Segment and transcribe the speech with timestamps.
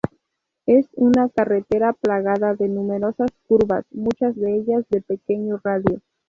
[0.65, 6.01] Es una carretera plagada de numerosas curvas, muchas de ellas de pequeño radio.